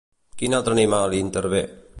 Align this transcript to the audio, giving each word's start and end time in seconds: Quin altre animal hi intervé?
Quin 0.39 0.55
altre 0.59 0.75
animal 0.77 1.15
hi 1.19 1.23
intervé? 1.27 1.65